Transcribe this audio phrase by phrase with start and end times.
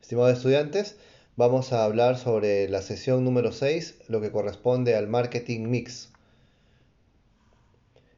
[0.00, 0.96] Estimados estudiantes,
[1.36, 6.10] vamos a hablar sobre la sesión número 6, lo que corresponde al marketing mix.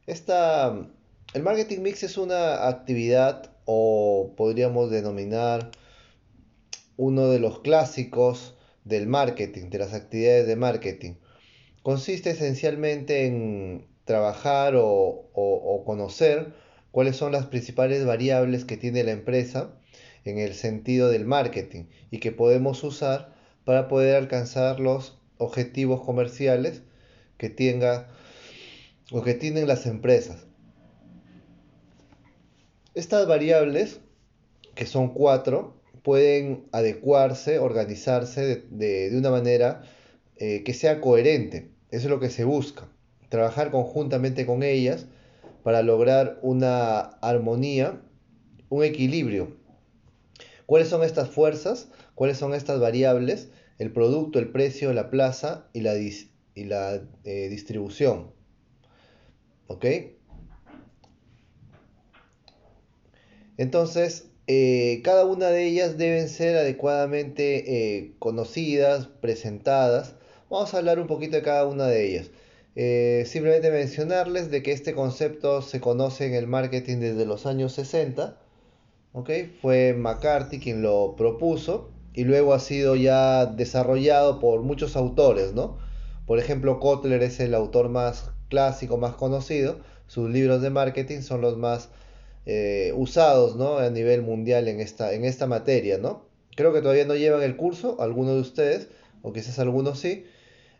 [0.07, 0.87] Esta,
[1.33, 5.71] el marketing mix es una actividad o podríamos denominar
[6.97, 8.55] uno de los clásicos
[8.85, 11.13] del marketing, de las actividades de marketing.
[11.83, 16.53] Consiste esencialmente en trabajar o, o conocer
[16.91, 19.73] cuáles son las principales variables que tiene la empresa
[20.25, 23.33] en el sentido del marketing y que podemos usar
[23.65, 26.81] para poder alcanzar los objetivos comerciales
[27.37, 28.07] que tenga
[29.11, 30.45] o que tienen las empresas.
[32.93, 33.99] Estas variables,
[34.75, 39.83] que son cuatro, pueden adecuarse, organizarse de, una manera
[40.37, 41.71] eh, que sea coherente.
[41.89, 42.87] Eso es lo que se busca.
[43.29, 45.07] Trabajar conjuntamente con ellas
[45.63, 48.01] para lograr una armonía,
[48.69, 49.62] un equilibrio
[50.65, 51.89] ¿Cuáles son estas fuerzas?
[52.15, 53.49] ¿Cuáles son estas variables?
[53.79, 58.31] El producto, el precio, la plaza y la, y la eh, distribución.
[59.67, 59.85] ¿Ok?
[63.57, 70.15] Entonces, eh, cada una de ellas deben ser adecuadamente eh, conocidas, presentadas.
[70.49, 72.31] Vamos a hablar un poquito de cada una de ellas.
[73.27, 78.37] simplemente mencionarles de que este concepto se conoce en el marketing desde los años 60
[79.61, 85.77] fue McCarthy quien lo propuso y luego ha sido ya desarrollado por muchos autores, ¿no?
[86.25, 89.79] Por ejemplo, Kotler es el autor más clásico, más conocido.
[90.07, 91.89] Sus libros de marketing son los más
[92.45, 93.77] eh, usados, ¿no?
[93.77, 96.25] A nivel mundial en esta, en esta materia, ¿no?
[96.55, 98.89] Creo que todavía no llevan el curso, algunos de ustedes,
[99.21, 100.25] o quizás algunos sí.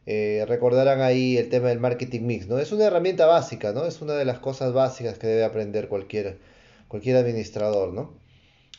[0.06, 2.60] Eh, recordarán ahí el tema del marketing mix, ¿no?
[2.60, 3.86] Es una herramienta básica, ¿no?
[3.86, 6.40] Es una de las cosas básicas que debe aprender cualquier,
[6.88, 8.23] cualquier administrador, ¿no?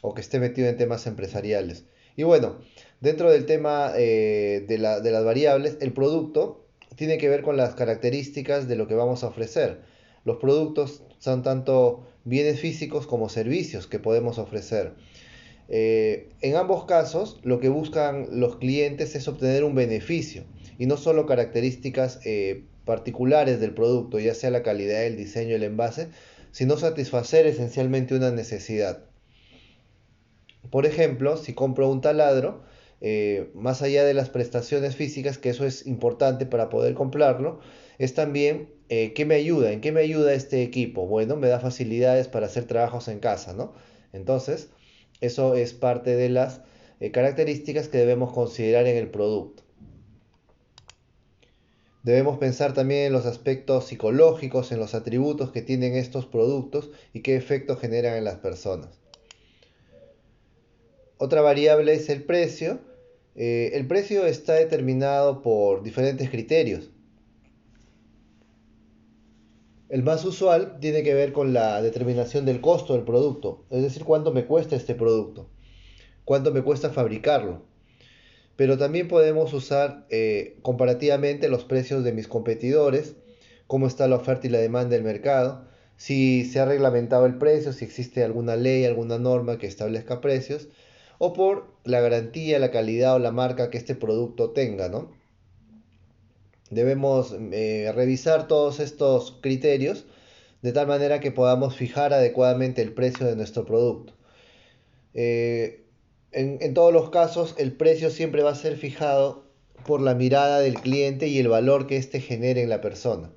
[0.07, 1.87] O que esté metido en temas empresariales.
[2.15, 2.59] Y bueno,
[3.01, 8.69] dentro del tema eh, de, las variables, el producto tiene que ver con las características
[8.69, 9.81] de lo que vamos a ofrecer.
[10.27, 14.93] Los productos son tanto bienes físicos como servicios que podemos ofrecer.
[15.71, 20.45] Eh, en ambos casos, lo que buscan los clientes es obtener un beneficio
[20.79, 25.63] y no solo características eh, particulares del producto, ya sea la calidad, el diseño, el
[25.63, 26.09] envase,
[26.53, 29.07] sino satisfacer esencialmente una necesidad.
[30.75, 32.65] Por ejemplo, si compro un taladro,
[33.01, 37.61] eh, más allá de las prestaciones físicas, que eso es importante para poder comprarlo,
[37.99, 41.07] es también eh, qué me ayuda, en qué me ayuda este equipo.
[41.07, 43.73] Bueno, me da facilidades para hacer trabajos en casa, ¿no?
[44.13, 44.71] Entonces,
[45.21, 46.61] eso es parte de las
[46.99, 49.63] eh, características que debemos considerar en el producto.
[52.03, 57.21] Debemos pensar también en los aspectos psicológicos, en los atributos que tienen estos productos y
[57.21, 59.04] qué efecto generan en las personas.
[61.25, 62.81] Otra variable es el precio.
[63.35, 66.91] Eh, el precio está determinado por diferentes criterios.
[69.89, 74.05] El más usual tiene que ver con la determinación del costo del producto, es decir,
[74.05, 75.49] cuánto me cuesta este producto,
[76.27, 77.63] cuánto me cuesta fabricarlo.
[78.57, 83.17] Pero también podemos usar eh, comparativamente los precios de mis competidores,
[83.67, 87.73] cómo está la oferta y la demanda del mercado, si se ha reglamentado el precio,
[87.73, 90.69] si existe alguna ley, alguna norma que establezca precios
[91.19, 95.13] o por la garantía, la calidad o la marca que este producto tenga, ¿no?
[96.71, 100.07] Debemos eh, revisar todos estos criterios
[100.63, 104.15] de tal manera que podamos fijar adecuadamente el precio de nuestro producto.
[105.13, 105.85] Eh,
[106.33, 109.45] en, todos los casos, el precio siempre va a ser fijado
[109.87, 113.31] por la mirada del cliente y el valor que éste genere en la persona.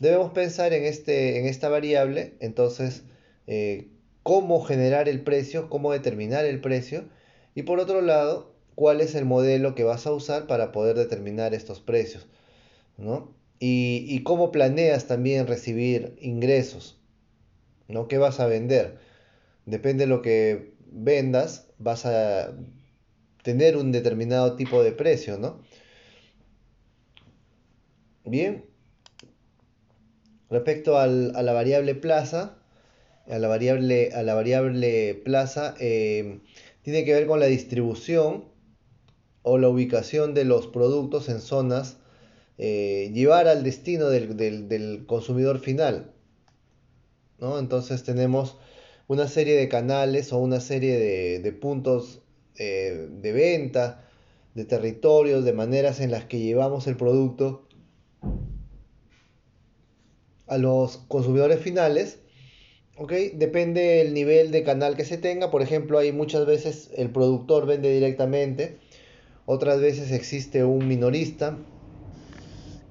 [0.00, 3.02] Debemos pensar en, este, en esta variable, entonces,
[3.46, 3.88] eh,
[4.22, 7.04] cómo generar el precio, cómo determinar el precio
[7.54, 11.54] y por otro lado, cuál es el modelo que vas a usar para poder determinar
[11.54, 12.26] estos precios,
[12.96, 13.34] ¿no?
[13.64, 17.00] Y, cómo planeas también recibir ingresos,
[17.86, 18.08] ¿no?
[18.08, 18.98] ¿Qué vas a vender?
[19.66, 22.52] Depende de lo que vendas, vas a
[23.44, 25.60] tener un determinado tipo de precio, ¿no?
[28.24, 28.64] Bien.
[30.50, 32.61] Respecto a la variable plaza,
[33.28, 36.40] a la variable, a la variable plaza eh,
[36.82, 38.44] tiene que ver con la distribución
[39.42, 41.98] o la ubicación de los productos en zonas,
[42.58, 46.12] eh, llevar al destino del, consumidor final.
[47.38, 47.58] ¿no?
[47.58, 48.56] Entonces tenemos
[49.08, 52.22] una serie de canales o una serie de, puntos
[52.56, 54.08] eh, de venta,
[54.54, 57.66] de territorios, de maneras en las que llevamos el producto
[60.46, 62.20] a los consumidores finales
[62.96, 63.12] ¿ok?
[63.34, 65.50] Depende el nivel de canal que se tenga.
[65.50, 68.78] Por ejemplo, hay muchas veces el productor vende directamente,
[69.46, 71.58] otras veces existe un minorista,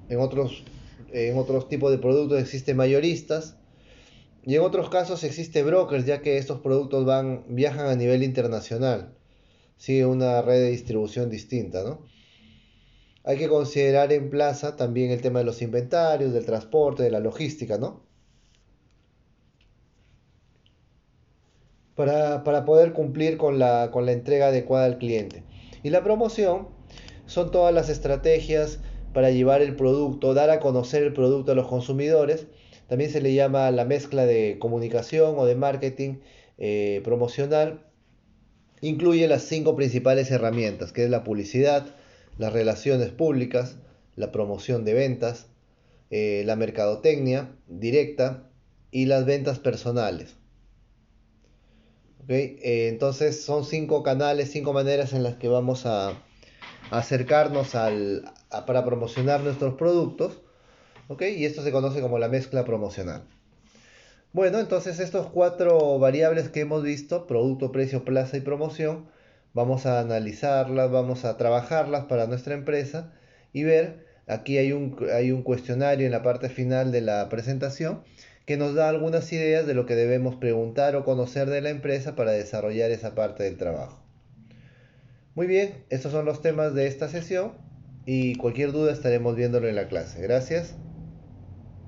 [0.08, 0.64] en otros,
[1.12, 3.56] en otros tipos de productos existen mayoristas.
[4.44, 9.14] Y en otros casos existe brokers, ya que estos productos van, viajan a nivel internacional.
[9.76, 12.04] Sigue una red de distribución distinta, ¿no?
[13.24, 17.20] Hay que considerar en plaza también el tema de los inventarios, del transporte, de la
[17.20, 18.02] logística, ¿no?
[21.94, 25.42] Para, para poder cumplir con la, con la entrega adecuada al cliente.
[25.82, 26.68] Y la promoción
[27.26, 28.78] son todas las estrategias
[29.12, 32.46] para llevar el producto, dar a conocer el producto a los consumidores.
[32.88, 36.16] También se le llama la mezcla de comunicación o de marketing
[36.58, 37.84] eh, promocional.
[38.80, 41.86] Incluye las cinco principales herramientas, que es la publicidad,
[42.38, 43.76] las relaciones públicas,
[44.16, 45.46] la promoción de ventas,
[46.10, 48.50] eh, la mercadotecnia directa
[48.90, 50.36] y las ventas personales.
[52.24, 52.58] ¿Okay?
[52.62, 56.14] Eh, entonces son cinco canales, cinco maneras en las que vamos a,
[56.92, 58.30] acercarnos al,
[58.66, 60.40] para promocionar nuestros productos.
[61.08, 61.34] ¿okay?
[61.34, 63.22] Y esto se conoce como la mezcla promocional.
[64.32, 69.06] Bueno, entonces estos cuatro variables que hemos visto, producto, precio, plaza y promoción,
[69.52, 73.12] vamos a analizarlas, vamos a trabajarlas para nuestra empresa
[73.52, 78.04] y ver, aquí hay un, hay un cuestionario en la parte final de la presentación
[78.46, 82.16] que nos da algunas ideas de lo que debemos preguntar o conocer de la empresa
[82.16, 84.02] para desarrollar esa parte del trabajo.
[85.34, 87.52] Muy bien, estos son los temas de esta sesión
[88.04, 90.20] y cualquier duda estaremos viéndolo en la clase.
[90.20, 90.76] Gracias.